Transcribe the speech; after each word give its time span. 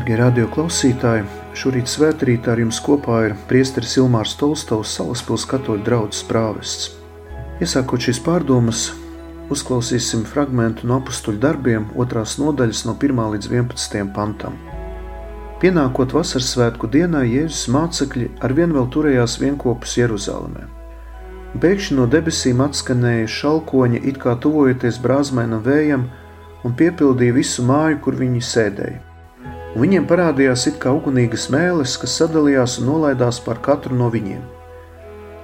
Darbie 0.00 0.16
radio 0.16 0.46
klausītāji, 0.48 1.26
šorīt 1.60 1.90
svētkrītā 1.92 2.54
ar 2.54 2.60
jums 2.62 2.78
kopā 2.80 3.18
ir 3.26 3.34
Priesteris 3.50 3.98
Ilmārs 4.00 4.30
Tolstovs, 4.40 4.94
Salaspils 4.96 5.42
katoļu 5.50 5.82
draugs 5.84 6.22
prāvests. 6.24 6.86
Iesākot 7.60 8.06
šīs 8.06 8.22
pārdomas, 8.24 8.86
uzklausīsim 9.52 10.22
fragment 10.24 10.80
no 10.88 10.96
apstuļu 11.02 11.42
darbiem, 11.42 11.84
otrās 12.00 12.38
nodaļas 12.40 12.80
no 12.88 12.94
1 12.96 13.20
līdz 13.34 13.50
11 13.52 14.14
pantam. 14.16 14.56
Pienākot 15.60 16.16
vasaras 16.16 16.48
svētku 16.54 16.88
dienā, 16.88 17.20
Jēzus 17.28 17.68
mācekļi 17.68 18.30
ar 18.40 18.56
vien 18.56 18.72
vēl 18.72 18.88
turējās 18.96 19.36
vienopus 19.44 19.98
Jeruzalemē. 20.00 20.64
Pēkšņi 21.60 22.00
no 22.00 22.08
debesīm 22.08 22.64
atskanēja 22.64 23.28
šalkoņi, 23.36 24.00
it 24.08 24.24
kā 24.24 24.38
tuvojoties 24.40 24.96
brāzmainam 25.04 25.60
vējam, 25.68 26.08
un 26.64 26.80
piepildīja 26.80 27.36
visu 27.36 27.68
māju, 27.68 28.00
kur 28.08 28.16
viņi 28.24 28.48
sēdēja 28.48 29.09
viņiem 29.78 30.06
parādījās 30.10 30.66
it 30.66 30.78
kā 30.82 30.90
ugunīgas 30.96 31.46
mēlis, 31.52 31.94
kas 32.00 32.16
sadalījās 32.18 32.78
un 32.80 32.88
nolaidās 32.90 33.38
par 33.44 33.60
katru 33.62 33.94
no 33.94 34.08
viņiem. 34.10 34.42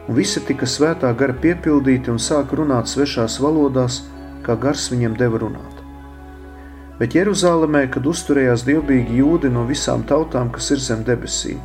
Un 0.06 0.14
visi 0.18 0.42
tika 0.46 0.66
svētā 0.66 1.12
gara 1.18 1.34
piepildīti 1.34 2.10
un 2.10 2.18
sāka 2.22 2.58
runāt 2.58 2.90
svešās 2.90 3.38
valodās, 3.42 4.02
kā 4.42 4.56
gars 4.58 4.88
viņiem 4.90 5.16
deva 5.18 5.38
runāt. 5.42 5.82
Bet 6.98 7.14
Jeruzalemē, 7.14 7.84
kad 7.92 8.06
uzturējās 8.06 8.64
dievbijīgi 8.66 9.18
jūdi 9.20 9.50
no 9.52 9.66
visām 9.68 10.02
tautām, 10.08 10.50
kas 10.50 10.70
ir 10.74 10.80
zem 10.80 11.04
debesīm, 11.06 11.60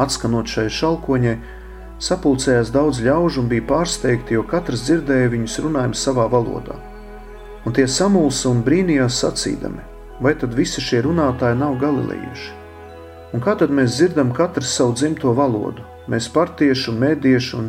atskanot 0.00 0.48
šai 0.48 0.68
šalkoņai, 0.72 1.36
sapulcējās 2.02 2.72
daudz 2.74 3.02
ļaužu 3.04 3.44
un 3.44 3.52
bija 3.52 3.66
pārsteigti, 3.68 4.38
jo 4.38 4.46
katrs 4.46 4.86
dzirdēja 4.86 5.34
viņus 5.34 5.60
runājumu 5.66 5.98
savā 5.98 6.26
valodā. 6.32 6.78
Un 7.66 7.76
tie 7.76 7.86
samulsa 7.90 8.48
un 8.50 8.64
brīnījās 8.66 9.20
sacīdami– 9.26 9.84
vai 10.20 10.34
tad 10.38 10.54
visi 10.54 10.82
šie 10.84 11.02
runātāji 11.06 11.58
nav 11.58 11.76
galilejieši? 11.82 12.54
Un 13.36 13.44
kā 13.44 13.54
tad 13.60 13.72
mēs 13.74 13.98
dzirdam 13.98 14.32
katrs 14.36 14.72
savu 14.78 14.94
dzimto 14.96 15.34
valodu? 15.36 15.84
Mēs 16.08 16.30
partieši, 16.32 16.94
mēdieši 16.96 17.56
un 17.58 17.66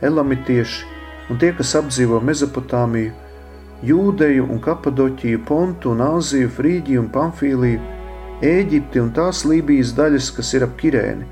elamitieši, 0.00 0.86
un 1.30 1.38
tie, 1.38 1.52
kas 1.56 1.74
apdzīvo 1.80 2.22
Mezopotāmiju, 2.24 3.12
Jūdeju 3.82 4.46
un 4.46 4.60
Kapadoķiju, 4.62 5.40
Pontu 5.42 5.90
un 5.90 6.04
Āziju, 6.06 6.50
Frīģiju 6.54 7.02
un 7.02 7.08
Pamfīliju, 7.10 7.80
Ēģipti 8.46 9.02
un 9.02 9.10
tās 9.14 9.42
Lībijas 9.46 9.92
daļas, 9.98 10.30
kas 10.36 10.54
ir 10.54 10.66
ap 10.68 10.76
Kirēni. 10.78 11.26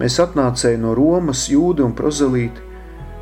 Mēs 0.00 0.20
atnācēji 0.20 0.80
no 0.80 0.92
Romas, 0.96 1.48
Jūdi 1.48 1.84
un 1.84 1.96
Prozelīti, 1.96 2.68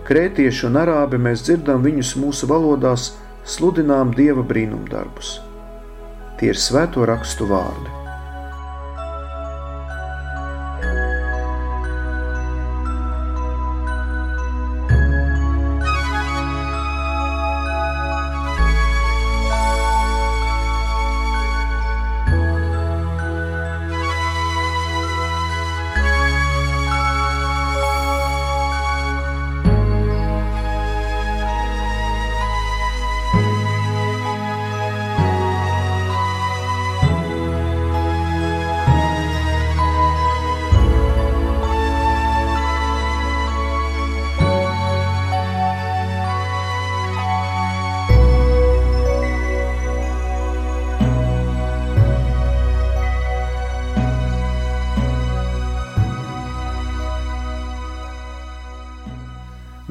Krētieši 0.08 0.66
un 0.68 0.78
Arābi, 0.82 1.22
mēs 1.22 1.46
dzirdam 1.46 1.82
viņus 1.86 2.16
mūsu 2.18 2.50
valodās, 2.50 3.12
sludinām 3.44 4.14
Dieva 4.16 4.42
brīnumdarbus. 4.42 5.47
Tie 6.38 6.52
ir 6.54 6.58
svēto 6.62 7.02
rakstu 7.08 7.48
vārdi. 7.50 7.97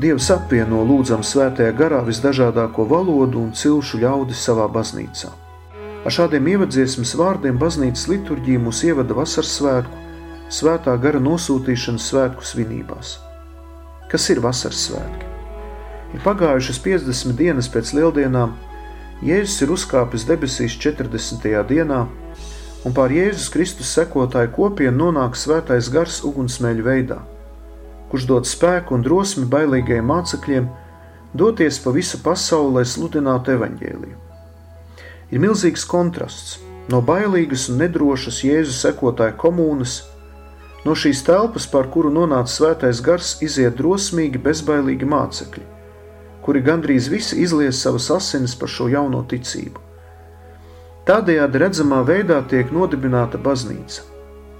Dievs 0.07 0.29
apvieno 0.31 0.85
lūdzam 0.88 1.19
svētajā 1.19 1.73
garā 1.75 1.97
visdažādāko 2.07 2.85
valodu 2.88 3.41
un 3.44 3.50
cilšu 3.51 3.97
ļaudis 4.00 4.40
savā 4.47 4.69
baznīcā. 4.72 5.34
Ar 6.07 6.16
šādiem 6.18 6.47
ievadziesmas 6.53 7.12
vārdiem 7.19 7.57
baznīcas 7.59 8.06
liturģija 8.13 8.62
mūs 8.63 8.85
ievada 8.88 9.18
vasaras 9.18 9.51
svētku, 9.57 10.00
svētā 10.59 10.95
gara 11.03 11.19
nosūtīšanas 11.19 12.07
svētku 12.13 12.47
svinībās. 12.47 13.18
Kas 14.07 14.31
ir 14.31 14.40
vasaras 14.47 14.88
svētki? 14.88 15.28
Ir 16.16 16.24
pagājušas 16.24 16.79
50 16.88 17.35
dienas 17.44 17.68
pēc 17.75 17.91
lieldienām, 18.00 18.56
Jēzus 19.28 19.66
ir 19.66 19.75
uzkāpis 19.75 20.24
debesīs 20.29 20.79
40. 20.88 21.50
dienā, 21.74 22.06
un 22.88 22.95
pār 22.95 23.19
Jēzus 23.19 23.51
Kristus 23.51 23.91
sekotāju 24.00 24.56
kopienu 24.56 25.09
nonāk 25.09 25.35
svētais 25.35 25.91
gars 25.91 26.24
ugunsmeļu 26.31 26.94
veidā– 26.94 27.25
kurš 28.12 28.28
dod 28.28 28.47
spēku 28.47 28.95
un 28.95 29.03
drosmi 29.03 29.45
bailīgajiem 29.51 30.07
mācekļiem 30.07 30.68
doties 31.38 31.79
pa 31.84 31.91
visu 31.95 32.19
pasauli, 32.23 32.79
lai 32.79 32.85
sludinātu 32.88 33.53
evaņģēliju. 33.57 34.18
Ir 35.31 35.44
milzīgs 35.44 35.84
kontrasts 35.88 36.57
no 36.91 37.01
bailīgas 37.03 37.68
un 37.72 37.81
nedrošas 37.84 38.44
Jēzus 38.47 38.79
sekotāja 38.85 39.35
komunas, 39.35 40.00
no 40.88 40.95
šīs 40.95 41.25
telpas, 41.28 41.68
par 41.68 41.90
kuru 41.91 42.13
nonāca 42.13 42.53
svētais 42.53 43.01
gars, 43.03 43.35
iziet 43.44 43.75
drosmīgi, 43.75 44.39
bezbailīgi 44.39 45.09
mācekļi, 45.09 45.66
kuri 46.45 46.63
gandrīz 46.63 47.12
visi 47.12 47.41
izlies 47.44 47.81
savas 47.84 48.07
asinis 48.16 48.56
par 48.56 48.72
šo 48.72 48.88
jauno 48.94 49.25
ticību. 49.28 49.84
Tādējādi 51.07 51.59
redzamā 51.59 52.01
veidā 52.07 52.39
tiek 52.47 52.72
nodibināta 52.72 53.39
baznīca, 53.39 54.07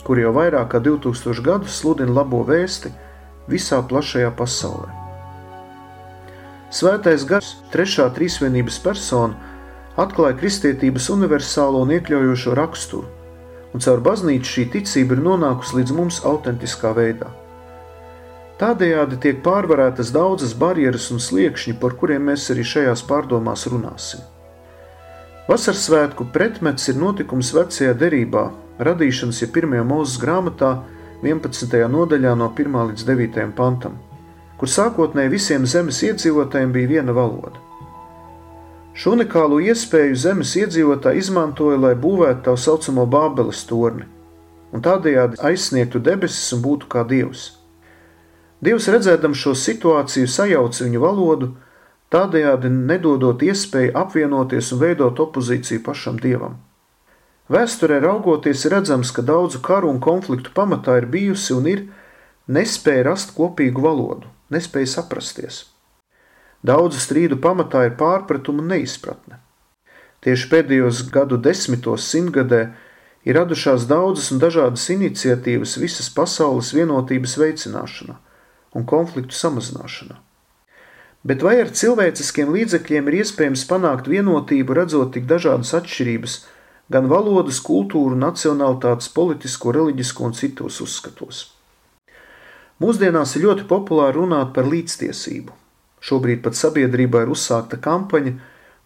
kur 0.04 0.20
jau 0.20 0.36
vairāk 0.36 0.74
kā 0.76 0.84
2000 0.84 1.44
gadus 1.48 1.80
sludina 1.80 2.20
labo 2.20 2.44
vēsti– 2.48 2.92
visā 3.52 3.82
plašajā 3.90 4.32
pasaulē. 4.38 4.92
Svētais 6.74 7.24
gars, 7.24 7.56
trešā 7.72 8.10
trīsvienības 8.16 8.80
persona, 8.84 9.38
atklāja 9.98 10.36
kristietības 10.42 11.08
universālo 11.14 11.82
un 11.86 11.94
iekļaujošo 11.96 12.56
raksturu, 12.60 13.08
un 13.74 13.84
caur 13.84 14.04
baznīcu 14.04 14.54
šī 14.54 14.66
ticība 14.76 15.16
ir 15.16 15.24
nonākusi 15.24 15.80
līdz 15.80 15.96
mums 15.96 16.22
autentiskā 16.28 16.92
veidā. 16.98 17.32
Tādējādi 18.58 19.20
tiek 19.22 19.44
pārvarētas 19.46 20.10
daudzas 20.12 20.56
barjeras 20.58 21.12
un 21.14 21.22
sliekšņi, 21.22 21.76
par 21.82 21.94
kuriem 22.00 22.26
mēs 22.32 22.50
arī 22.54 22.66
šajās 22.66 23.04
pārdomās 23.06 23.68
runāsim. 23.70 24.24
Vasaras 25.48 25.86
svētku 25.86 26.26
pretmets 26.34 26.90
ir 26.90 26.98
notikums 27.00 27.54
vecajā 27.56 27.94
derībā, 27.96 28.48
radīšanas 28.84 29.44
ja 29.44 29.48
pirmajā 29.54 29.86
mūzes 29.88 30.18
grāmatā, 30.20 30.72
11. 31.24 31.72
nodaļā 31.90 32.36
no 32.38 32.52
1 32.54 32.76
līdz 32.92 33.06
9 33.08 33.54
pantam, 33.58 33.96
kur 34.60 34.70
sākotnēji 34.70 35.32
visiem 35.34 35.64
zemes 35.66 36.04
iedzīvotājiem 36.06 36.76
bija 36.76 36.92
viena 36.92 37.16
valoda. 37.18 37.58
Šo 38.94 39.16
unikālo 39.16 39.58
iespēju 39.62 40.14
zemes 40.18 40.54
iedzīvotāji 40.62 41.24
izmantoja, 41.24 41.80
lai 41.82 41.96
būvētu 41.98 42.46
tā 42.46 42.54
saucamo 42.58 43.08
Bābeles 43.10 43.64
torni 43.66 44.06
un 44.74 44.84
tādējādi 44.84 45.40
aizsniegtu 45.42 46.02
debesis 46.04 46.54
un 46.54 46.62
būtu 46.62 46.90
kā 46.92 47.02
dievs. 47.08 47.48
Dievs 48.62 48.90
redzēdams 48.92 49.42
šo 49.42 49.56
situāciju, 49.58 50.30
sajauca 50.30 50.86
viņu 50.86 51.02
valodu, 51.02 51.52
tādējādi 52.14 52.70
nedodot 52.74 53.42
iespēju 53.42 53.96
apvienoties 53.98 54.74
un 54.76 54.82
veidot 54.86 55.22
opozīciju 55.24 55.82
pašam 55.86 56.20
dievam. 56.22 56.60
Vēsturē 57.48 58.02
raugoties, 58.04 58.66
redzams, 58.68 59.14
ka 59.16 59.24
daudzu 59.24 59.62
karu 59.64 59.88
un 59.94 60.02
konfliktu 60.04 60.52
pamatā 60.56 60.98
ir 61.00 61.08
bijusi 61.08 61.54
un 61.56 61.70
ir 61.72 61.84
nespēja 62.52 63.06
rast 63.08 63.32
kopīgu 63.38 63.86
valodu, 63.86 64.28
nespēja 64.52 64.98
saprasties. 64.98 65.62
Daudzu 66.68 67.00
strīdu 67.00 67.38
pamatā 67.40 67.86
ir 67.88 67.96
pārpratuma 68.00 68.64
un 68.64 68.74
neizpratne. 68.74 69.40
Tieši 70.26 70.50
pēdējos 70.52 71.06
gadu 71.14 71.38
desmitos 71.40 72.10
simtgadē 72.12 72.62
ir 73.24 73.40
radušās 73.40 73.86
daudzas 73.88 74.32
un 74.34 74.42
dažādas 74.44 74.90
iniciatīvas 74.92 75.78
visas 75.80 76.10
pasaules 76.12 76.74
vienotības 76.76 77.38
veicināšanā 77.40 78.18
un 78.76 78.86
konfliktu 78.86 79.38
samazināšanā. 79.38 80.20
Bet 81.28 81.42
vai 81.44 81.58
ar 81.62 81.72
cilvēciskiem 81.72 82.52
līdzekļiem 82.54 83.08
ir 83.08 83.20
iespējams 83.22 83.64
panākt 83.70 84.12
vienotību, 84.12 84.76
redzot 84.76 85.16
tik 85.16 85.26
dažādas 85.30 85.74
atšķirības 85.80 86.38
gan 86.92 87.08
valodas, 87.12 87.60
kultūru, 87.64 88.16
nacionalitātes, 88.20 89.12
politisko, 89.14 89.74
reliģisko 89.76 90.28
un 90.28 90.36
citos 90.38 90.82
uzskatos. 90.84 91.46
Mūsdienās 92.82 93.34
ir 93.36 93.48
ļoti 93.48 93.66
populāri 93.70 94.20
runāt 94.20 94.54
par 94.56 94.68
līdztiesību. 94.70 95.56
Šobrīd 96.08 96.44
pat 96.46 96.56
sabiedrībā 96.60 97.24
ir 97.26 97.32
uzsākta 97.34 97.80
kampaņa, 97.82 98.36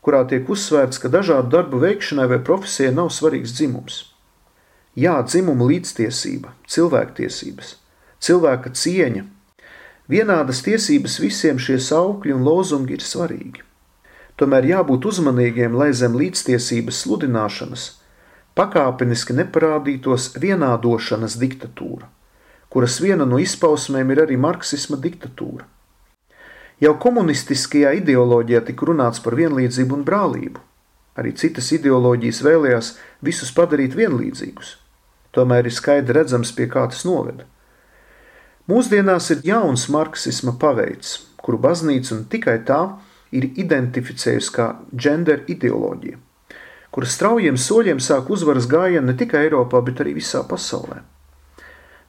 kurā 0.02 0.24
tiek 0.30 0.48
uzsvērts, 0.50 1.02
ka 1.02 1.12
dažādu 1.12 1.52
darbu 1.52 1.82
veikšanai 1.84 2.30
vai 2.32 2.40
profesijai 2.40 2.94
nav 2.96 3.12
svarīgs 3.14 3.54
dzimums. 3.58 4.06
Jā, 4.98 5.20
dzimuma 5.24 5.68
līdztiesība, 5.70 6.56
cilvēktiesības, 6.72 7.76
cilvēka 8.24 8.72
cieņa, 8.76 9.26
vienādas 10.12 10.64
tiesības 10.66 11.20
visiem 11.24 11.60
šie 11.60 11.78
saukļi 11.80 12.36
un 12.36 12.48
lozungi 12.48 12.98
ir 12.98 13.06
svarīgi. 13.06 13.64
Tomēr 14.42 14.66
jābūt 14.66 15.06
uzmanīgiem, 15.06 15.76
lai 15.78 15.92
zem 15.94 16.16
līdztiesības 16.18 17.04
sludināšanas 17.04 17.84
pakāpeniski 18.58 19.36
neparādītos 19.38 20.32
vienādošanas 20.42 21.36
diktatūra, 21.38 22.08
kuras 22.74 22.98
viena 23.04 23.28
no 23.30 23.38
izpausmēm 23.38 24.16
ir 24.16 24.24
arī 24.24 24.40
marksisma 24.42 24.98
diktatūra. 25.04 25.68
Jau 26.82 26.96
komunistiskajā 26.98 27.94
ideoloģijā 28.00 28.64
tika 28.72 28.88
runāts 28.90 29.22
par 29.22 29.38
vienlīdzību 29.38 30.00
un 30.00 30.06
brālību. 30.10 30.64
Arī 31.22 31.36
citas 31.38 31.70
ideoloģijas 31.78 32.42
vēlējās 32.42 32.90
visus 33.22 33.52
padarīt 33.54 33.94
vienlīdzīgus. 34.00 34.74
Tomēr 35.38 35.70
ir 35.70 35.76
skaidri 35.76 36.18
redzams, 36.18 36.50
pie 36.58 36.66
kā 36.72 36.88
tas 36.90 37.06
noveda. 37.06 37.46
Mūsdienās 38.72 39.30
ir 39.36 39.46
jauns 39.46 39.86
marksisma 39.94 40.56
paveids, 40.58 41.20
kuru 41.38 41.62
baznīca 41.62 42.16
un 42.18 42.26
tikai 42.32 42.58
tā 42.66 42.82
ir 43.32 43.48
identificējusi 43.64 44.54
kā 44.56 44.68
gender 44.92 45.44
ideoloģija, 45.52 46.20
kura 46.92 47.08
straujiem 47.08 47.58
soļiem 47.58 48.02
sāk 48.04 48.30
uzvaras 48.34 48.68
gājienu 48.72 49.12
ne 49.12 49.18
tikai 49.18 49.46
Eiropā, 49.48 49.82
bet 49.86 50.04
arī 50.04 50.18
visā 50.20 50.44
pasaulē. 50.48 51.02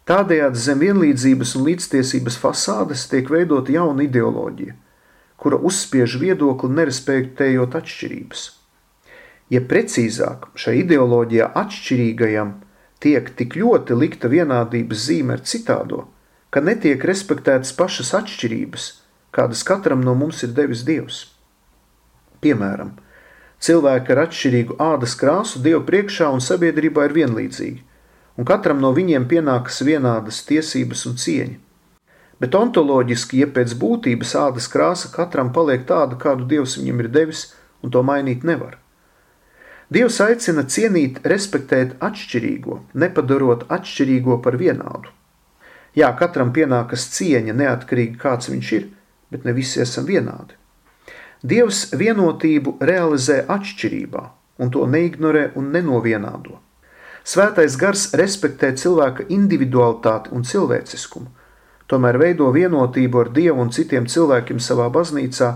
Tādējādi 0.08 0.58
zem 0.58 0.80
vienlīdzības 0.82 1.52
un 1.58 1.68
līdztiesības 1.68 2.38
fasādes 2.42 3.04
tiek 3.10 3.28
veidota 3.30 3.70
jauna 3.70 4.02
ideoloģija, 4.08 4.74
kura 5.38 5.60
uzspiež 5.62 6.16
viedokli 6.18 6.70
nerespektējot 6.74 7.76
atšķirības. 7.78 8.42
Ja 9.54 9.60
precīzāk, 9.68 10.48
šai 10.58 10.80
ideoloģijā 10.80 11.52
atšķirīgajam 11.60 12.56
tiek 13.02 13.30
tik 13.38 13.54
ļoti 13.58 13.98
likta 13.98 14.30
vienādības 14.32 15.06
zīme 15.06 15.36
ar 15.36 15.46
citādo, 15.46 16.06
ka 16.50 16.62
netiek 16.64 17.04
respektētas 17.06 17.74
pašas 17.78 18.12
atšķirības, 18.18 18.88
kādas 19.32 19.64
katram 19.64 20.04
no 20.04 20.14
mums 20.18 20.42
ir 20.46 20.52
devis 20.56 20.84
Dievs. 20.88 21.24
Piemēram, 22.44 22.92
cilvēki 23.62 24.12
ar 24.14 24.24
atšķirīgu 24.26 24.76
ādas 24.82 25.16
krāsu 25.18 25.62
Dievu 25.64 25.82
priekšā 25.88 26.28
un 26.34 26.42
sabiedrībā 26.44 27.08
ir 27.08 27.16
vienlīdzīgi, 27.18 27.82
un 28.36 28.48
katram 28.48 28.80
no 28.82 28.92
viņiem 28.96 29.28
pienākas 29.30 29.82
vienādas 29.86 30.42
tiesības 30.48 31.06
un 31.10 31.18
cieņa. 31.24 31.58
Bet 32.42 32.56
ontoloģiski, 32.58 33.38
ja 33.44 33.46
pēc 33.46 33.76
būtības 33.78 34.32
ādas 34.40 34.66
krāsa 34.70 35.12
katram 35.14 35.52
paliek 35.54 35.84
tāda, 35.86 36.18
kādu 36.18 36.48
Dievs 36.50 36.74
viņam 36.80 37.04
ir 37.04 37.10
devis, 37.14 37.44
un 37.82 37.92
to 37.94 38.02
mainīt 38.02 38.42
nevar. 38.42 38.80
Dievs 39.92 40.18
aicina 40.24 40.64
cienīt, 40.64 41.20
respektēt 41.28 41.98
atšķirīgo, 42.02 42.78
nepadarot 42.98 43.66
atšķirīgo 43.76 44.38
par 44.42 44.56
vienādu. 44.58 45.12
Jā, 45.94 46.08
katram 46.16 46.50
pienākas 46.56 47.04
cieņa, 47.12 47.52
neatkarīgi 47.52 48.16
kāds 48.18 48.48
viņš 48.48 48.72
ir, 48.78 48.86
bet 49.32 49.46
ne 49.48 49.54
visi 49.56 49.80
esam 49.82 50.06
vienādi. 50.08 50.58
Dievs 51.42 51.88
vienotību 51.98 52.76
realizē 52.86 53.42
atšķirībā, 53.50 54.22
un 54.62 54.70
to 54.70 54.84
neignorē 54.86 55.48
un 55.58 55.72
nenovienādo. 55.74 56.60
Svētais 57.26 57.74
gars 57.78 58.08
respektē 58.18 58.72
cilvēka 58.78 59.26
individualitāti 59.30 60.30
un 60.34 60.46
cilvēciskumu, 60.46 61.28
tomēr 61.90 62.18
veido 62.22 62.50
vienotību 62.54 63.20
ar 63.24 63.30
Dievu 63.34 63.62
un 63.62 63.70
citiem 63.74 64.06
cilvēkiem 64.10 64.62
savā 64.62 64.88
baznīcā, 64.94 65.52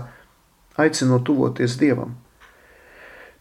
aicinot 0.77 1.23
tuvoties 1.27 1.77
Dievam. 1.79 2.15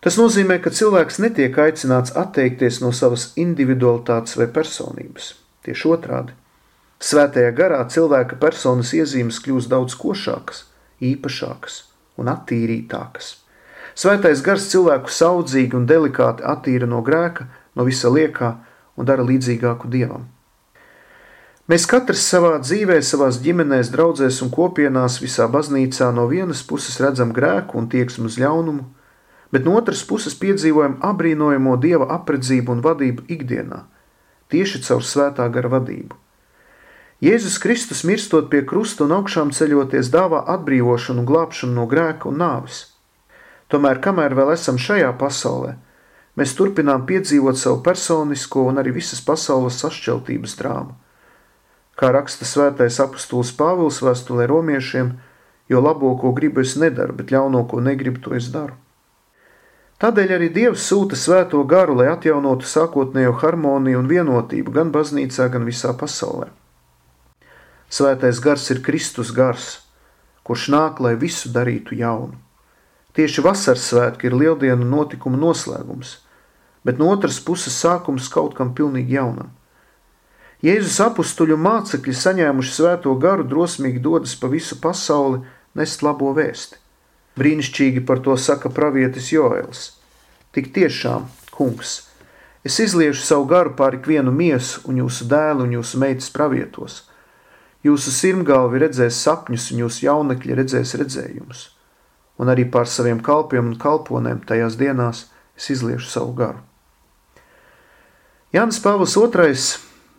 Tas 0.06 0.18
nozīmē, 0.20 0.60
ka 0.62 0.70
cilvēks 0.70 1.18
netiek 1.22 1.56
aicināts 1.58 2.14
atteikties 2.14 2.78
no 2.82 2.92
savas 2.94 3.32
individualitātes 3.42 4.36
vai 4.38 4.46
personības. 4.46 5.32
Tieši 5.66 5.88
otrādi. 5.96 6.36
Svētajā 6.96 7.50
garā 7.52 7.82
cilvēka 7.92 8.38
personas 8.40 8.94
iezīmes 8.96 9.42
kļūst 9.44 9.68
daudz 9.68 9.96
košākas, 10.00 10.62
īpašākas 11.04 11.82
un 12.16 12.30
attīrītākas. 12.32 13.34
Svētais 13.96 14.40
gars 14.44 14.70
cilvēku 14.72 15.12
saudzīgi 15.12 15.76
un 15.76 15.84
delikāti 15.88 16.44
attīra 16.44 16.88
no 16.88 17.02
grēka, 17.04 17.46
no 17.76 17.84
visa 17.84 18.08
liekā 18.12 18.54
un 18.96 19.08
dara 19.08 19.24
līdzīgāku 19.24 19.92
dievam. 19.92 20.24
Mēs 21.68 21.84
katrs 21.90 22.24
savā 22.30 22.56
dzīvē, 22.62 23.00
savā 23.02 23.28
ģimenēs, 23.44 23.88
draugzēs 23.92 24.40
un 24.44 24.52
kopienās, 24.54 25.18
visā 25.20 25.48
baznīcā 25.52 26.12
no 26.16 26.28
vienas 26.30 26.62
puses 26.64 27.00
redzam 27.02 27.32
grēku 27.36 27.76
un 27.80 27.88
tieksmu 27.92 28.30
uz 28.30 28.36
ļaunumu, 28.40 28.84
bet 29.52 29.66
no 29.66 29.74
otras 29.76 30.04
puses 30.06 30.36
piedzīvojam 30.38 31.00
apbrīnojamo 31.04 31.74
dieva 31.82 32.06
apredzību 32.20 32.76
un 32.76 32.84
vadību 32.86 33.26
ikdienā, 33.36 33.82
tieši 34.48 34.84
caur 34.86 35.04
svētā 35.04 35.48
gara 35.52 35.72
vadību. 35.76 36.25
Jēzus 37.24 37.56
Kristus 37.56 38.02
mirstot 38.04 38.50
pie 38.52 38.60
krusta 38.68 39.06
un 39.06 39.14
augšām 39.16 39.48
ceļoties 39.56 40.10
dāvā 40.12 40.42
atbrīvošanu 40.52 41.22
un 41.22 41.28
glābšanu 41.30 41.72
no 41.72 41.86
grēka 41.88 42.28
un 42.28 42.42
nāves. 42.42 42.80
Tomēr, 43.72 44.02
kamēr 44.04 44.34
vēl 44.36 44.52
esam 44.52 44.76
šajā 44.76 45.14
pasaulē, 45.16 45.70
mēs 46.36 46.52
turpinām 46.58 47.06
piedzīvot 47.08 47.56
savu 47.56 47.80
personisko 47.86 48.66
un 48.68 48.82
arī 48.82 48.92
visas 48.98 49.22
pasaules 49.24 49.78
sašķeltības 49.80 50.58
drāmu. 50.58 50.92
Kā 51.96 52.10
raksta 52.12 52.44
svētais 52.44 53.00
apustulis 53.00 53.54
Pāvils 53.56 54.02
vēstulē 54.04 54.44
romiešiem, 54.52 55.14
jo 55.72 55.80
labo, 55.80 56.12
ko 56.20 56.34
gribu, 56.36 56.60
es 56.60 56.76
nedaru, 56.76 57.16
bet 57.16 57.32
ļauno, 57.32 57.64
ko 57.64 57.80
negribu, 57.80 58.20
to 58.20 58.36
es 58.36 58.50
daru. 58.52 58.76
Tādēļ 60.04 60.36
arī 60.36 60.50
Dievs 60.52 60.84
sūta 60.84 61.16
svēto 61.16 61.64
garu, 61.64 61.96
lai 61.96 62.10
atjaunotu 62.12 62.68
sākotnējo 62.68 63.32
harmoniju 63.40 64.04
un 64.04 64.12
vienotību 64.12 64.76
gan 64.76 64.92
baznīcā, 64.92 65.48
gan 65.48 65.64
visā 65.64 65.96
pasaulē. 65.96 66.52
Svētais 67.88 68.40
gars 68.42 68.64
ir 68.74 68.82
Kristus 68.82 69.30
gars, 69.30 69.80
kurš 70.42 70.68
nāk, 70.74 70.98
lai 71.00 71.14
visu 71.18 71.52
darītu 71.54 71.94
jaunu. 71.98 72.34
Tieši 73.16 73.44
vasaras 73.46 73.86
svētki 73.90 74.28
ir 74.28 74.34
lieldienu 74.36 74.84
notikumu 74.84 75.38
noslēgums, 75.40 76.18
bet 76.84 76.98
no 77.00 77.08
otras 77.14 77.38
puses 77.40 77.78
sākums 77.78 78.28
kaut 78.32 78.56
kam 78.58 78.74
pilnīgi 78.74 79.16
jaunam. 79.16 79.54
Jēzus 80.64 80.98
apstuļu 81.04 81.56
mācekļi 81.60 82.14
saņēmuši 82.16 82.74
svēto 82.74 83.12
garu 83.22 83.44
drosmīgi 83.46 84.02
dodas 84.02 84.34
pa 84.40 84.50
visu 84.52 84.78
pasauli 84.82 85.42
nest 85.76 86.02
labo 86.02 86.32
vēsti. 86.36 86.80
Brīnišķīgi 87.36 88.02
par 88.08 88.22
to 88.24 88.36
saka 88.40 88.70
pravietis 88.72 89.28
Joēls. 89.34 89.90
Tik 90.56 90.72
tiešām, 90.72 91.26
kungs, 91.52 91.98
es 92.64 92.78
izliešu 92.80 93.20
savu 93.20 93.44
garu 93.50 93.74
pār 93.76 93.98
ikvienu 93.98 94.32
miesu 94.32 94.80
un 94.88 95.02
jūsu 95.02 95.28
dēlu 95.28 95.66
un 95.66 95.76
jūsu 95.76 96.00
meitas 96.00 96.32
pravietos. 96.32 97.02
Jūsu 97.86 98.12
sirmgalvi 98.12 98.82
redzēs 98.82 99.18
sapņus 99.22 99.70
un 99.72 99.82
jūsu 99.84 100.06
jaunekļi 100.06 100.58
redzēs 100.60 100.94
redzējumus. 101.00 101.60
Un 102.42 102.50
arī 102.52 102.66
pār 102.68 102.88
saviem 102.90 103.20
kalpiem 103.24 103.72
un 103.72 103.76
kalponēm 103.80 104.42
tajās 104.48 104.78
dienās 104.80 105.26
es 105.56 105.70
izliešu 105.76 106.10
savu 106.10 106.34
garu. 106.36 106.64
Jānis 108.52 108.80
Pāvils 108.82 109.14
II 109.16 109.54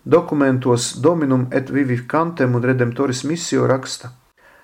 dokumentos 0.07 0.93
Dominum 1.03 1.49
et 1.51 1.69
Vivicantem 1.73 2.55
un 2.55 2.63
Redemptoris 2.63 3.25
misio 3.27 3.67
raksta– 3.67 4.13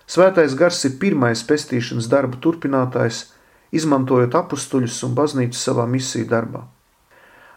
Svētais 0.06 0.54
gars 0.60 0.82
ir 0.84 0.98
pirmais 1.00 1.42
pestīšanas 1.48 2.10
darba 2.12 2.38
turpinātājs, 2.44 3.30
izmantojot 3.74 4.36
apstuļus 4.36 5.00
un 5.08 5.16
baznīcu 5.16 5.58
savā 5.58 5.86
misiju 5.90 6.28
darbā. 6.30 6.66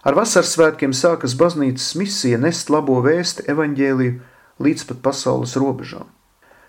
Ar 0.06 0.14
vasaras 0.14 0.52
svētkiem 0.54 0.94
sākas 0.94 1.34
baznīcas 1.34 1.94
misija 1.98 2.38
nest 2.38 2.70
labo 2.70 3.00
vēsti 3.02 3.48
evaņģēliju 3.50 4.14
līdz 4.62 4.86
pat 4.90 5.02
pasaules 5.04 5.56
robežām. 5.60 6.08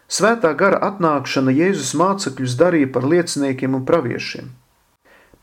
Svētā 0.08 0.54
gara 0.56 0.80
atnākšana 0.88 1.52
Jēzus 1.52 1.92
mācekļus 2.00 2.56
darīja 2.60 2.92
par 2.94 3.04
lieciniekiem 3.04 3.76
un 3.76 3.84
praviešiem. 3.88 4.54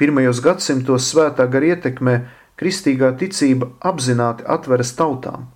Pirmajos 0.01 0.41
gadsimtos 0.45 1.11
svētā 1.13 1.45
gara 1.53 1.75
ietekmē 1.75 2.15
kristīgā 2.61 3.13
ticība 3.21 3.69
apzināti 3.81 4.47
atveras 4.49 4.95
tautām, 4.97 5.51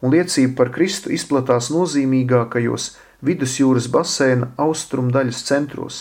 un 0.00 0.14
liecība 0.14 0.54
par 0.60 0.70
Kristu 0.74 1.10
izplatās 1.10 1.72
nozīmīgākajos 1.74 2.92
vidusjūras 3.26 3.90
baseina 3.90 4.52
austrumu 4.62 5.12
daļas 5.14 5.42
centros, 5.48 6.00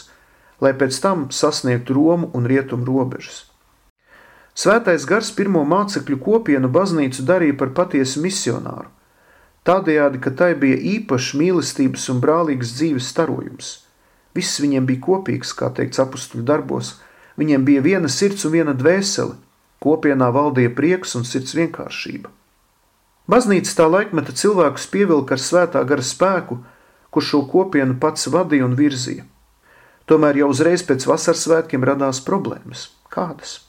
lai 0.62 0.74
pēc 0.77 1.01
tam 1.01 1.27
sasniegtu 1.33 1.98
Romu 1.98 2.29
un 2.38 2.45
Rietumu 2.50 2.86
robežas. 2.86 3.48
Svētais 4.53 5.05
gars 5.10 5.31
pirmo 5.33 5.63
mācekļu 5.65 6.17
kopienu 6.21 6.69
baznīcu 6.69 7.24
darīja 7.25 7.57
par 7.57 7.71
patiesu 7.74 8.21
misionāru, 8.21 8.89
tādējādi, 9.68 10.22
ka 10.24 10.34
tai 10.38 10.51
bija 10.60 10.80
īpašs 10.96 11.34
mīlestības 11.39 12.10
un 12.13 12.20
brālīgas 12.24 12.75
dzīves 12.77 13.08
starojums. 13.13 13.72
Viss 14.36 14.62
viņiem 14.63 14.88
bija 14.88 15.03
kopīgs, 15.06 15.53
kā 15.58 15.72
teikts 15.75 16.00
apakstuļu 16.03 16.44
darbos, 16.48 16.96
viņiem 17.39 17.65
bija 17.68 17.82
viena 17.86 18.12
sirds 18.12 18.46
un 18.48 18.56
viena 18.56 18.75
dvēsele, 18.77 19.36
kopienā 19.84 20.30
valdīja 20.32 20.72
prieks 20.77 21.18
un 21.20 21.25
sirds 21.27 21.56
vienkāršība. 21.58 22.32
Baznīca 23.32 23.75
tā 23.77 23.88
laikmeta 23.88 24.34
cilvēkus 24.36 24.88
pievilka 24.91 25.38
ar 25.38 25.41
svētā 25.41 25.84
gara 25.88 26.03
spēku, 26.03 26.62
kurš 27.12 27.34
šo 27.34 27.41
kopienu 27.51 27.98
pats 28.01 28.27
vadīja 28.32 28.68
un 28.68 28.77
virzīja. 28.80 29.25
Tomēr 30.10 30.41
jau 30.41 30.50
uzreiz 30.51 30.84
pēc 30.84 31.06
vasaras 31.08 31.44
svētkiem 31.46 31.84
radās 31.88 32.20
problēmas. 32.25 32.89
Kādas? 33.12 33.60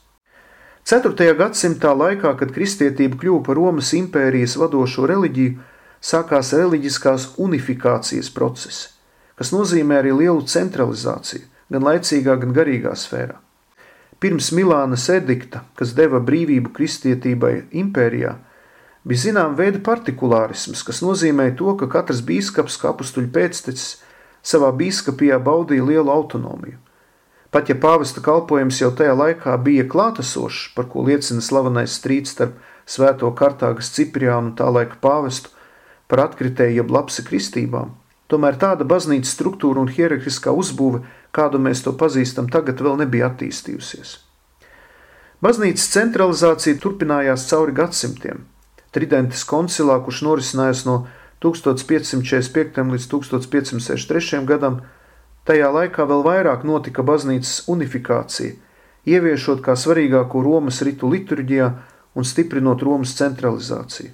4. 0.89 1.29
gadsimtā 1.39 1.93
laikā, 1.95 2.33
kad 2.39 2.51
kristietība 2.55 3.19
kļuva 3.21 3.43
par 3.47 3.59
Romas 3.61 3.93
impērijas 3.95 4.57
vadošo 4.59 5.07
reliģiju, 5.07 5.61
sākās 6.03 6.53
reliģiskās 6.57 7.33
unifikācijas 7.41 8.31
procesi, 8.35 8.91
kas 9.39 9.55
nozīmē 9.55 10.03
arī 10.03 10.13
lielu 10.19 10.43
centralizāciju, 10.43 11.47
gan 11.73 11.87
laicīgā, 11.87 12.37
gan 12.43 12.55
garīgā 12.57 12.93
sfērā. 12.99 13.39
Pirms 14.23 14.53
Milānas 14.55 15.09
edikta, 15.11 15.65
kas 15.79 15.97
deva 15.99 16.21
brīvību 16.23 16.71
kristietībai 16.77 17.55
impērijā, 17.81 18.37
bija 19.03 19.25
zināma 19.25 19.59
veida 19.59 19.81
partikulārisms, 19.83 20.85
kas 20.87 21.03
nozīmē 21.03 21.49
to, 21.59 21.75
ka 21.79 21.89
katrs 21.91 22.23
bīskaps, 22.27 22.79
kā 22.79 22.93
apstuļu 22.93 23.33
pēctecis, 23.35 23.97
savā 24.47 24.71
bīskapijā 24.79 25.39
baudīja 25.43 25.87
lielu 25.87 26.11
autonomiju. 26.11 26.79
Pat 27.53 27.69
ja 27.69 27.77
pāvesta 27.77 28.23
kalpojums 28.25 28.79
jau 28.81 28.91
tajā 28.97 29.15
laikā 29.19 29.57
bija 29.65 29.85
klātesošs, 29.91 30.71
par 30.77 30.87
ko 30.93 31.03
liecina 31.05 31.43
slavenais 31.45 31.99
strīds 31.99 32.33
starp 32.33 32.55
svēto 32.89 33.29
Kartāgas 33.37 33.91
Cipriānu 33.93 34.53
un 34.53 34.55
tā 34.57 34.71
laika 34.73 34.97
pāvestu 35.03 35.53
par 36.13 36.27
atkritēju 36.27 36.83
jeb 36.83 36.93
lapsi 36.93 37.25
kristībām, 37.25 37.95
tomēr 38.29 38.59
tāda 38.61 38.85
baznīcas 38.85 39.33
struktūra 39.33 39.81
un 39.81 39.89
hierarhiskā 39.89 40.53
uzbūve, 40.53 41.01
kādu 41.33 41.61
mēs 41.65 41.81
to 41.87 41.97
pazīstam 41.97 42.51
tagad, 42.53 42.85
vēl 42.85 43.01
nebija 43.01 43.33
attīstījusies. 43.33 44.19
Baznīcas 45.43 45.89
centralizācija 45.97 46.77
turpinājās 46.85 47.49
cauri 47.49 47.73
gadsimtiem. 47.81 48.45
Tridentes 48.93 49.43
koncilā, 49.49 49.97
kurš 50.05 50.21
norisinājās 50.29 50.85
no 50.87 50.99
1545. 51.43 52.85
līdz 52.93 53.09
1563. 53.17 54.45
gadam, 54.47 54.83
Tajā 55.43 55.73
laikā 55.75 56.05
vēl 56.07 56.21
vairāk 56.23 56.63
notika 56.63 57.03
baznīcas 57.03 57.65
unifikācija, 57.73 58.55
ieviešot 59.11 59.63
kā 59.65 59.75
svarīgāko 59.75 60.43
Romas 60.45 60.79
ritu 60.87 61.11
liturģijā 61.11 61.71
un 62.15 62.29
stiprinot 62.29 62.85
Romas 62.87 63.17
centralizāciju. 63.19 64.13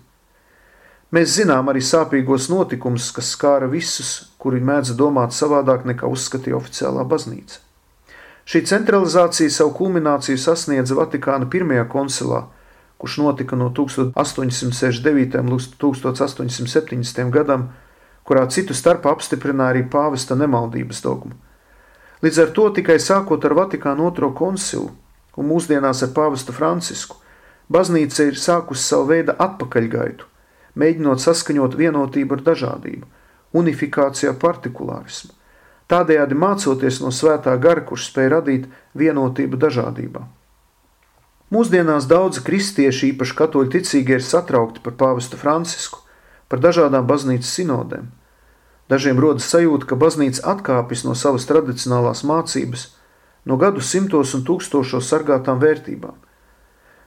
Mēs 1.08 1.38
zinām 1.38 1.70
arī 1.72 1.80
sāpīgos 1.80 2.50
notikumus, 2.52 3.06
kas 3.16 3.30
skāra 3.32 3.64
visus, 3.72 4.28
kuri 4.36 4.60
mēdz 4.60 4.92
domāt 4.98 5.32
savādāk 5.32 5.86
nekā 5.88 6.04
uzskatīja 6.04 6.58
oficiālā 6.58 7.06
baznīca. 7.08 7.62
Šī 8.48 8.62
centralizācija 8.68 9.52
savu 9.52 9.72
kulmināciju 9.76 10.36
sasniedza 10.40 10.96
Vatikāna 10.96 11.48
pirmajā 11.48 11.86
koncilā, 11.88 12.42
kurš 13.00 13.18
notika 13.22 13.56
no 13.56 13.70
1869. 13.76 15.40
līdz 15.48 15.72
1870. 15.80 17.24
gadam, 17.32 17.68
kurā 18.28 18.44
citu 18.52 18.76
starpā 18.76 19.12
apstiprināja 19.16 19.78
arī 19.78 19.88
pāvesta 19.88 20.36
nemaldības 20.36 21.04
dogmu. 21.04 21.36
Līdz 22.20 22.44
ar 22.44 22.56
to 22.56 22.70
tikai 22.76 23.00
sākot 23.00 23.44
ar 23.48 23.56
Vatikānu 23.56 24.08
otro 24.12 24.32
koncilu 24.36 24.90
un 25.38 25.46
mūsdienās 25.48 26.02
ar 26.04 26.12
pāvestu 26.16 26.52
Francisku, 26.52 27.16
baznīca 27.72 28.26
ir 28.28 28.40
sākusi 28.40 28.82
savu 28.82 29.12
veidu 29.12 29.36
atpakaļgaitu, 29.38 30.26
mēģinot 30.78 31.22
saskaņot 31.22 31.76
vienotību 31.78 32.38
ar 32.38 32.44
dažādību, 32.52 33.06
unifikācijā 33.58 34.34
partikulārismu, 34.38 35.32
tādējādi 35.90 36.36
mācoties 36.38 37.00
no 37.02 37.12
svētā 37.14 37.54
gara, 37.60 37.84
kurš 37.84 38.10
spēja 38.10 38.36
radīt 38.38 38.68
vienotību 38.98 39.60
dažādībā. 39.60 40.26
Mūsdienās 41.48 42.04
daudzi 42.04 42.42
kristieši, 42.44 43.14
īpaši 43.14 43.36
katoļu 43.38 43.72
ticīgie, 43.72 44.18
ir 44.20 44.24
satraukti 44.24 44.82
par 44.84 44.98
pāvestu 45.00 45.38
Francisku, 45.40 46.02
par 46.48 46.60
dažādām 46.60 47.06
baznīcas 47.08 47.54
sinodēm. 47.56 48.10
Dažiem 48.88 49.20
rodas 49.20 49.48
sajūta, 49.48 49.88
ka 49.88 49.96
baznīca 50.00 50.44
atkāpjas 50.52 51.06
no 51.08 51.16
savas 51.16 51.48
tradicionālās 51.48 52.22
mācības, 52.28 52.90
no 53.48 53.56
gadu 53.56 53.80
simtos 53.84 54.34
un 54.36 54.44
tūkstošos 54.48 55.08
sargātām 55.08 55.60
vērtībām. 55.60 56.16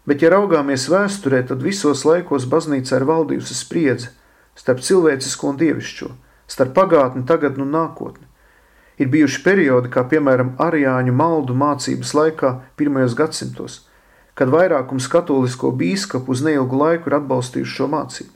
Bet, 0.10 0.24
ja 0.24 0.32
raugāmies 0.34 0.88
vēsturē, 0.90 1.44
tad 1.46 1.62
visos 1.62 2.02
laikos 2.08 2.48
baznīca 2.50 2.98
ir 2.98 3.06
valdījusi 3.06 3.58
spriedze 3.58 4.10
starp 4.58 4.82
cilvēcisko 4.84 5.52
un 5.52 5.60
dievišķo, 5.62 6.10
starp 6.50 6.74
pagātni, 6.78 7.26
tagadni 7.28 7.64
un 7.66 7.74
nākotni. 7.76 8.26
Ir 9.02 9.10
bijuši 9.14 9.42
periodi, 9.46 9.90
kā 9.94 10.04
piemēram 10.10 10.56
Arijāņu 10.62 11.14
maldu 11.16 11.56
mācības 11.58 12.14
laikā 12.18 12.52
pirmajos 12.78 13.16
gadsimtos, 13.18 13.78
kad 14.38 14.52
vairākums 14.54 15.08
katolisko 15.10 15.72
bīskapu 15.78 16.34
uz 16.34 16.44
neilgu 16.46 16.78
laiku 16.78 17.10
ir 17.10 17.18
atbalstījuši 17.22 17.78
šo 17.78 17.88
mācību. 17.94 18.34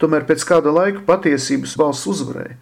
Tomēr 0.00 0.24
pēc 0.28 0.44
kāda 0.48 0.72
laika 0.74 1.04
patiesības 1.06 1.76
balss 1.78 2.08
uzvarēja, 2.10 2.56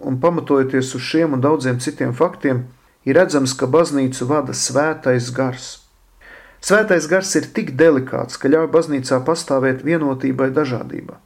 un 0.00 0.16
pamatojoties 0.20 0.94
uz 0.96 1.04
šiem 1.06 1.36
un 1.36 1.44
daudziem 1.44 1.80
citiem 1.80 2.12
faktiem, 2.16 2.64
ir 3.04 3.16
redzams, 3.16 3.54
ka 3.56 3.68
baznīcu 3.70 4.26
vada 4.28 4.56
svētais 4.56 5.28
gars. 5.36 5.68
Svētais 6.60 7.06
gars 7.08 7.32
ir 7.40 7.48
tik 7.56 7.72
delikāts, 7.80 8.36
ka 8.36 8.48
ļauj 8.52 8.68
baznīcā 8.74 9.22
pastāvēt 9.24 9.80
vienotībai 9.86 10.50
dažādībā. 10.52 11.16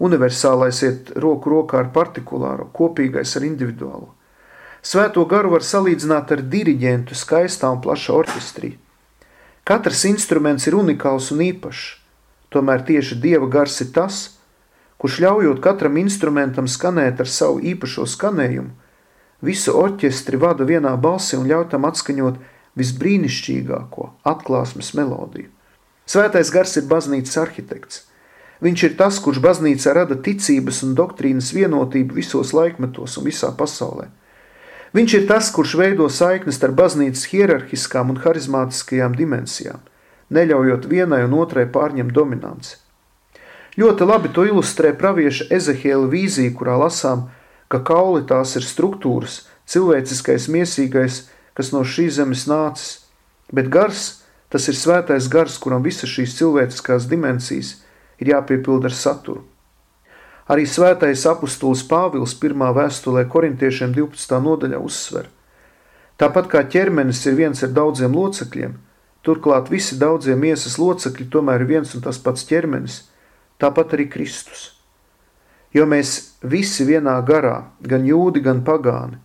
Universālais 0.00 0.78
iet 0.86 1.10
roku 1.18 1.50
rokā 1.50 1.82
ar 1.82 1.90
partikulāro, 1.92 2.70
kopīgais 2.72 3.34
ar 3.36 3.44
individuālo. 3.44 4.14
Svēto 4.80 5.26
garu 5.28 5.50
var 5.52 5.66
salīdzināt 5.66 6.30
ar 6.32 6.42
diriģentu 6.54 7.18
skaistā 7.18 7.68
un 7.68 7.82
plašā 7.84 8.14
orķestrī. 8.22 8.76
Katrs 9.68 10.06
instruments 10.08 10.64
ir 10.70 10.78
unikāls 10.78 11.28
un 11.34 11.42
īpašs, 11.44 11.82
tomēr 12.54 12.86
tieši 12.86 13.18
Dieva 13.20 13.50
gars 13.50 13.76
ir 13.84 13.90
tas, 13.92 14.22
kurš 15.02 15.18
ļaujot 15.24 15.60
katram 15.64 15.98
instrumentam 16.00 16.68
skanēt 16.68 17.20
ar 17.20 17.28
savu 17.28 17.60
īpašo 17.60 18.06
skanējumu, 18.08 18.72
visu 19.44 19.74
orķestri 19.76 20.40
vada 20.40 20.64
vienā 20.64 20.94
balsi 20.96 21.36
un 21.36 21.46
ļauj 21.50 21.68
tam 21.74 21.86
atskaņot 21.90 22.40
visbrīnišķīgāko 22.80 24.10
atklāsmes 24.26 24.94
melodiju. 24.98 25.50
Svētais 26.10 26.50
gars 26.50 26.74
ir 26.80 26.88
baznīcas 26.90 27.36
arhitekts. 27.38 28.06
Viņš 28.60 28.82
ir 28.88 28.96
tas, 28.98 29.20
kurš 29.24 29.38
baznīcā 29.44 29.94
rada 29.96 30.16
ticības 30.20 30.82
un 30.84 30.96
doktrīnas 30.98 31.52
vienotību 31.56 32.18
visos 32.18 32.52
laikmetos 32.56 33.16
un 33.20 33.28
visā 33.28 33.52
pasaulē. 33.56 34.10
Viņš 34.96 35.14
ir 35.16 35.26
tas, 35.30 35.48
kurš 35.54 35.76
veido 35.78 36.08
saiknes 36.10 36.58
ar 36.66 36.74
baznīcas 36.76 37.28
hierarhiskām 37.30 38.10
un 38.10 38.18
harizmātiskajām 38.24 39.14
dimensijām, 39.16 39.78
neļaujot 40.34 40.88
vienai 40.90 41.22
un 41.28 41.36
otrai 41.38 41.68
pārņemt 41.70 42.12
dominanci. 42.16 42.76
Ļoti 43.78 44.08
labi 44.10 44.32
to 44.34 44.44
ilustrē 44.50 44.90
pravieša 44.98 45.46
Ezehiela 45.56 46.10
vīzija, 46.10 46.52
kurā 46.58 46.74
lasām, 46.82 47.28
ka 47.70 47.78
kauli 47.86 48.26
tās 48.26 48.56
ir 48.58 48.66
struktūras, 48.66 49.44
cilvēciskais, 49.70 50.48
miesīgais, 50.50 51.22
kas 51.60 51.74
no 51.76 51.84
šīs 51.84 52.16
zemes 52.16 52.46
nācis, 52.48 53.04
bet 53.52 53.68
gars, 53.68 54.22
tas 54.48 54.64
ir 54.72 54.78
svētais 54.80 55.28
gars, 55.28 55.58
kuram 55.60 55.84
visas 55.84 56.08
šīs 56.08 56.38
cilvēciskās 56.38 57.04
dimensijas 57.10 57.74
ir 58.16 58.32
jāpiepilda 58.32 58.88
ar 58.88 58.96
saturu. 58.96 59.44
Arī 60.48 60.64
svētais 60.64 61.26
apustulis 61.28 61.84
Pāvils 61.86 62.32
pirmā 62.40 62.72
vēstulē 62.74 63.26
korintiešiem 63.28 63.92
12. 63.94 64.40
nodaļā 64.48 64.80
uzsver. 64.80 65.28
Tāpat 66.18 66.48
kā 66.50 66.64
ķermenis 66.64 67.20
ir 67.28 67.36
viens 67.36 67.60
ar 67.62 67.70
daudziem 67.76 68.16
locekļiem, 68.16 68.72
turklāt 69.22 69.68
visi 69.70 70.00
daudzie 70.00 70.34
miesas 70.34 70.80
locekļi 70.80 71.28
tomēr 71.30 71.62
ir 71.62 71.70
viens 71.76 71.94
un 71.94 72.08
tas 72.08 72.18
pats 72.18 72.48
ķermenis– 72.48 73.04
tāpat 73.60 73.94
arī 73.96 74.08
Kristus. 74.10 74.70
Jo 75.76 75.84
mēs 75.86 76.34
visi 76.42 76.86
vienā 76.88 77.14
garā, 77.26 77.70
gan 77.84 78.06
jūdi, 78.08 78.42
gan 78.42 78.64
pagāni, 78.66 79.20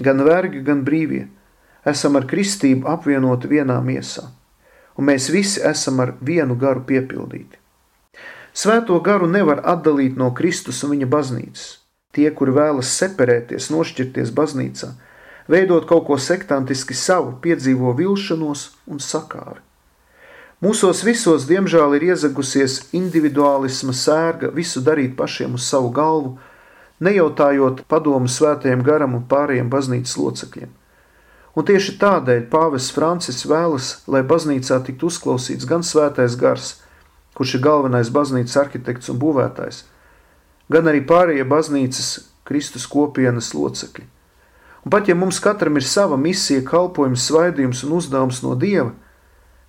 gan 0.00 0.22
vergi, 0.24 0.62
gan 0.64 0.84
brīvie, 0.86 1.26
esam 1.84 2.16
ar 2.16 2.26
kristību 2.30 2.88
apvienoti 2.88 3.50
vienā 3.50 3.76
miesā, 3.84 4.24
un 4.96 5.10
mēs 5.10 5.28
visi 5.32 5.62
esam 5.64 6.00
ar 6.00 6.14
vienu 6.20 6.56
garu 6.56 6.84
piepildīti. 6.88 7.60
Svēto 8.54 9.00
garu 9.02 9.26
nevar 9.26 9.64
atdalīt 9.66 10.14
no 10.16 10.30
Kristus 10.34 10.84
un 10.86 10.94
viņa 10.94 11.08
baznīcas. 11.10 11.64
Tie, 12.14 12.28
kuri 12.30 12.52
vēlas 12.54 12.92
separēties, 13.00 13.72
nošķirties 13.74 14.30
baznīcā, 14.30 14.92
veidot 15.50 15.88
kaut 15.90 16.06
ko 16.06 16.18
sektantiski 16.22 16.94
savu, 16.94 17.34
piedzīvo 17.42 17.90
vilšanos 17.98 18.68
un 18.86 19.02
sakāri. 19.02 19.58
Mūsos 20.62 21.02
visos, 21.04 21.48
diemžēl, 21.50 21.96
ir 21.98 22.06
iezagusies 22.12 22.78
individuālisma 22.96 23.92
sērga 23.92 24.52
visu 24.54 24.80
darīt 24.86 25.16
pašiem 25.18 25.58
uz 25.58 25.66
savu 25.66 25.90
galvu, 25.92 26.36
nejautājot 27.04 27.82
padomu 27.90 28.30
svētajiem 28.30 28.86
garam 28.86 29.18
un 29.18 29.26
pārējiem 29.28 29.68
baznīcas 29.68 30.14
locekļiem. 30.16 30.70
Un 31.54 31.66
tieši 31.68 31.96
tādēļ 32.00 32.48
pāvests 32.50 32.94
Francis 32.94 33.44
vēlas, 33.46 33.90
lai 34.10 34.24
baznīcā 34.26 34.80
tiktu 34.86 35.06
uzklausīts 35.10 35.68
gan 35.70 35.86
svētais 35.86 36.34
gars, 36.40 36.80
kurš 37.38 37.58
ir 37.58 37.64
galvenais 37.66 38.10
baznīcas 38.14 38.58
arhitekts 38.64 39.12
un 39.12 39.20
būvētājs, 39.22 39.84
gan 40.70 40.90
arī 40.90 41.04
pārējie 41.06 41.46
baznīcas 41.46 42.10
Kristus 42.44 42.88
kopienas 42.90 43.52
locekļi. 43.54 44.08
Un 44.84 44.92
pat 44.92 45.08
ja 45.08 45.14
mums 45.16 45.38
katram 45.40 45.78
ir 45.78 45.86
sava 45.86 46.18
misija, 46.20 46.64
kalpojums, 46.66 47.22
svaidījums 47.30 47.86
un 47.86 47.94
uzdevums 48.00 48.42
no 48.44 48.58
Dieva, 48.58 48.92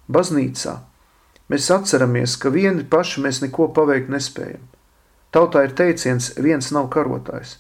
Baznīcā 0.06 0.76
mēs 1.50 1.68
atceramies, 1.74 2.36
ka 2.38 2.52
vieni 2.54 2.84
paši 2.86 3.24
mēs 3.26 3.42
neko 3.42 3.72
paveikt 3.74 4.12
nespējam. 4.14 4.62
Tautā 5.34 5.64
ir 5.66 5.74
teiciens, 5.78 6.30
viens 6.38 6.70
nav 6.76 6.92
karotājs. 6.94 7.58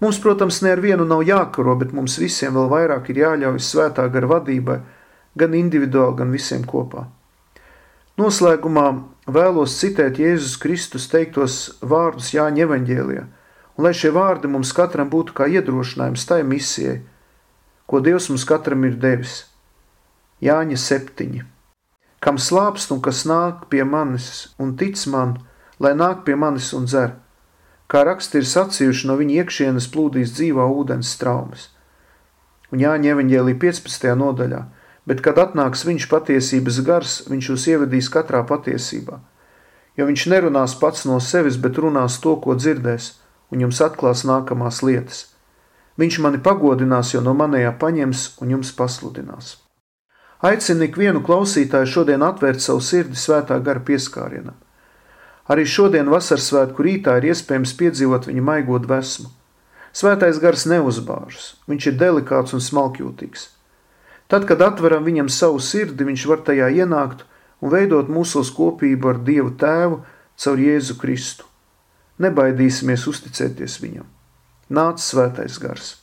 Mums, 0.00 0.20
protams, 0.22 0.60
ne 0.62 0.72
ar 0.76 0.80
vienu 0.80 1.04
nav 1.08 1.24
jākaro, 1.26 1.74
bet 1.78 1.92
mums 1.92 2.20
visiem 2.22 2.54
vēl 2.54 2.68
vairāk 2.70 3.10
ir 3.10 3.24
jāļaujas 3.24 3.70
svētā 3.72 4.04
gara 4.14 4.30
vadībai, 4.30 4.78
gan 5.38 5.56
individuāli, 5.58 6.20
gan 6.20 6.30
visiem 6.34 6.62
kopā. 6.66 7.08
Noslēgumā 8.18 8.86
vēlos 9.30 9.74
citēt 9.78 10.20
Jēzus 10.22 10.56
Kristus 10.62 11.06
teiktos 11.10 11.58
vārdus 11.82 12.32
Jāņa 12.34 12.64
evaņģēlijā, 12.66 13.26
un 13.78 13.86
lai 13.86 13.92
šie 13.94 14.10
vārdi 14.14 14.50
mums 14.50 14.72
katram 14.74 15.10
būtu 15.10 15.34
kā 15.38 15.46
iedrošinājums 15.50 16.26
tai 16.30 16.40
misijai, 16.46 16.96
ko 17.86 18.00
Dievs 18.02 18.26
mums 18.30 18.46
katram 18.46 18.86
ir 18.86 18.98
devis. 19.02 19.44
Jāņa 20.42 20.78
septiņi. 20.78 21.44
Kam 22.22 22.38
slāpst 22.42 22.90
un 22.94 23.02
kas 23.02 23.24
nāk 23.26 23.66
pie 23.70 23.84
manis 23.86 24.48
un 24.58 24.74
tic 24.78 24.98
man, 25.10 25.38
lai 25.78 25.94
nāk 25.94 26.24
pie 26.26 26.34
manis 26.34 26.72
un 26.74 26.86
dzer, 26.90 27.14
kā 27.88 28.04
raksti 28.04 28.42
ir 28.42 28.48
sacījuši 28.48 29.08
no 29.10 29.18
viņa 29.20 29.42
iekšienes 29.42 29.90
plūdīs 29.92 30.34
dzīvā 30.38 30.66
ūdens 30.80 31.14
traumas. 31.20 31.70
Un 32.72 32.84
Jāņa 32.84 33.14
evaņģēlī 33.14 33.56
15. 33.60 34.12
nodaļā– 34.22 34.64
bet 35.08 35.22
kad 35.24 35.40
atnāks 35.40 35.86
viņš 35.88 36.06
patiesības 36.10 36.82
gars, 36.84 37.14
viņš 37.32 37.50
jūs 37.52 37.64
ievedīs 37.72 38.10
katrā 38.12 38.42
patiesībā. 38.48 39.22
Jo 39.96 40.06
viņš 40.08 40.26
nerunās 40.30 40.76
pats 40.78 41.06
no 41.08 41.16
sevis, 41.24 41.56
bet 41.56 41.80
runās 41.80 42.20
to, 42.22 42.36
ko 42.42 42.54
dzirdēs, 42.58 43.14
un 43.50 43.64
jums 43.64 43.80
atklās 43.82 44.26
nākamās 44.28 44.82
lietas. 44.84 45.24
Viņš 45.98 46.20
mani 46.22 46.38
pagodinās, 46.44 47.14
jo 47.14 47.22
no 47.24 47.32
manējā 47.34 47.72
paņems 47.80 48.26
un 48.44 48.52
jums 48.54 48.70
pasludinās. 48.76 49.56
Aicinu 50.44 50.86
ikvienu 50.86 51.24
klausītāju 51.26 51.88
šodien 51.90 52.22
atvērt 52.22 52.62
savu 52.62 52.84
sirdi 52.84 53.18
svētā 53.18 53.56
gara 53.64 53.82
pieskārienam. 53.82 54.54
Arī 55.48 55.64
šodien 55.64 56.10
vasarsvētku 56.12 56.84
rītā 56.84 57.16
ir 57.18 57.30
iespējams 57.32 57.72
piedzīvot 57.80 58.28
viņa 58.28 58.44
maigot 58.44 58.88
vesmu. 58.88 59.30
Svētais 59.96 60.40
gars 60.42 60.66
neuzbāžas, 60.68 61.54
viņš 61.70 61.86
ir 61.88 61.96
delikāts 62.00 62.54
un 62.54 62.60
smalkjūtīgs. 62.62 63.48
Tad, 64.28 64.44
kad 64.44 64.60
atveram 64.60 65.06
viņam 65.08 65.30
savu 65.32 65.62
sirdi, 65.64 66.04
viņš 66.04 66.26
var 66.28 66.44
tajā 66.44 66.68
ienākt 66.82 67.24
un 67.64 67.72
veidot 67.72 68.10
mūsos 68.12 68.52
kopību 68.54 69.14
ar 69.14 69.22
Dievu 69.24 69.54
Tēvu 69.56 70.02
caur 70.38 70.60
Jēzu 70.60 70.98
Kristu. 71.00 71.48
Nebaidīsimies 72.20 73.06
uzticēties 73.08 73.78
viņam. 73.80 74.04
Nāc 74.68 75.00
svētais 75.00 75.56
gars! 75.62 75.96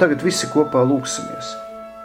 Tagad 0.00 0.24
visi 0.24 0.48
kopā 0.50 0.82
lūksimies. 0.88 1.52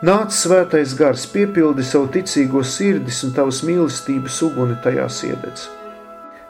Nāc 0.05 0.35
svētais 0.35 0.91
gars, 0.99 1.23
piepildi 1.31 1.83
savu 1.87 2.09
ticīgo 2.11 2.61
sirdis 2.67 3.21
un 3.23 3.31
tavas 3.33 3.61
mīlestības 3.63 4.41
uguni 4.43 4.75
tajās 4.83 5.21
iededz. 5.23 5.69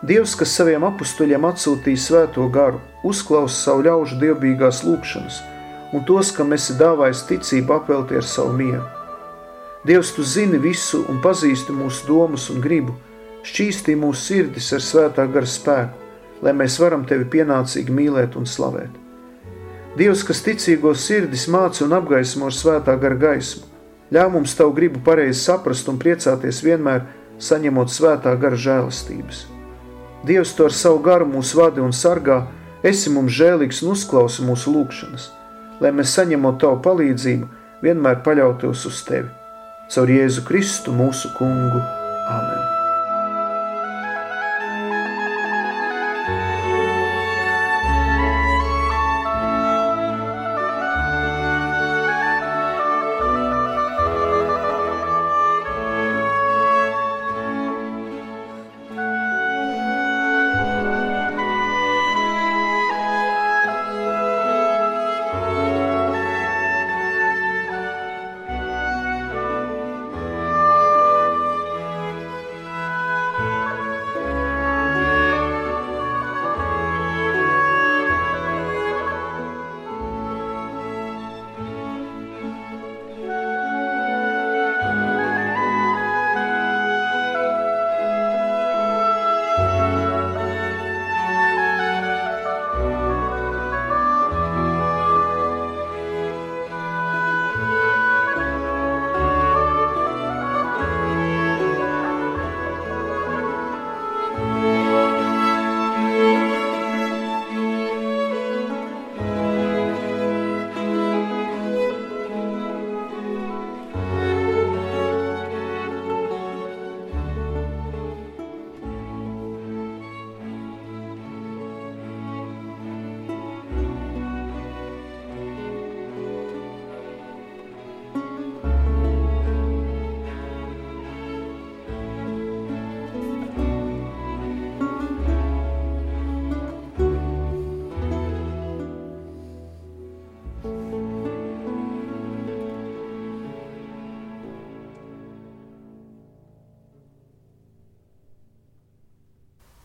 Dievs, 0.06 0.34
kas 0.36 0.52
saviem 0.58 0.84
apstuļiem 0.84 1.46
atsūtīja 1.48 2.02
svēto 2.02 2.50
garu, 2.54 2.82
uzklausa 3.06 3.56
savu 3.56 3.86
ļaužu 3.86 4.18
dievbijīgās 4.22 4.82
lūgšanas, 4.86 5.40
un 5.94 6.04
tos, 6.10 6.34
kam 6.36 6.58
esi 6.58 6.76
dāvājis 6.82 7.24
ticību, 7.30 7.78
apvelti 7.78 8.18
ar 8.20 8.26
savu 8.28 8.58
mieru. 8.58 8.84
Dievs, 9.86 10.12
tu 10.18 10.26
zini 10.26 10.58
visu 10.58 11.06
un 11.10 11.22
pazīsti 11.22 11.74
mūsu 11.74 12.10
domas 12.10 12.50
un 12.50 12.66
gribu, 12.66 12.98
šķīstī 13.46 13.94
mūsu 14.02 14.34
sirdis 14.34 14.74
ar 14.74 14.82
svētā 14.82 15.30
gara 15.32 15.48
spēku, 15.48 16.06
lai 16.42 16.58
mēs 16.58 16.82
varam 16.82 17.06
tevi 17.06 17.30
pienācīgi 17.38 17.94
mīlēt 17.94 18.36
un 18.42 18.50
slavēt. 18.50 19.05
Dievs, 19.96 20.26
kas 20.28 20.42
ticīgo 20.44 20.92
sirdis 21.00 21.46
māca 21.48 21.86
un 21.86 21.96
apgaismo 21.96 22.50
ar 22.50 22.56
svētā 22.56 22.98
gara 23.00 23.16
gaismu, 23.16 23.64
ļauj 24.12 24.32
mums 24.34 24.56
tavu 24.60 24.74
gribu 24.76 25.00
pareizi 25.06 25.40
saprast 25.40 25.88
un 25.88 26.00
priecāties 26.02 26.60
vienmēr, 26.66 27.06
saņemot 27.40 27.92
svētā 27.92 28.36
gara 28.40 28.60
žēlastības. 28.60 29.46
Dievs 30.28 30.52
to 30.58 30.68
ar 30.68 30.76
savu 30.76 31.00
garu 31.06 31.30
mūs 31.32 31.54
vada 31.56 31.84
un 31.86 31.96
sargā, 31.96 32.42
esi 32.84 33.14
mums 33.14 33.36
žēlīgs 33.40 33.84
un 33.86 33.96
uzklausi 33.96 34.44
mūsu 34.44 34.76
lūgšanas, 34.76 35.32
lai 35.80 35.96
mēs 35.96 36.16
saņemot 36.20 36.60
tavu 36.60 36.82
palīdzību, 36.84 37.50
vienmēr 37.86 38.24
paļautos 38.28 38.86
uz 38.92 39.04
tevi. 39.08 39.32
Caur 39.96 40.12
Jēzu 40.12 40.44
Kristu 40.48 40.96
mūsu 40.96 41.32
kungu. 41.40 41.84
Āmen! 42.26 42.65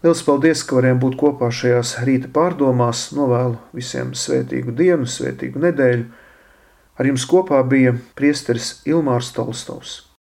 Liels 0.01 0.23
paldies, 0.25 0.63
ka 0.65 0.79
varējām 0.79 1.01
būt 1.03 1.17
kopā 1.21 1.51
šajās 1.53 1.99
rīta 2.07 2.31
pārdomās. 2.33 3.11
Novēlu 3.13 3.59
visiem 3.77 4.15
svētīgu 4.17 4.73
dienu, 4.73 5.05
svētīgu 5.05 5.61
nedēļu. 5.61 6.07
Ar 6.97 7.09
jums 7.09 7.27
kopā 7.29 7.61
bija 7.69 7.93
priesteris 8.17 8.79
Ilmārs 8.89 9.29
Tolstovs. 9.37 10.01